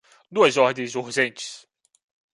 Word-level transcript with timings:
Duas 0.35 0.55
ordens 0.63 0.95
urgentes 1.01 1.51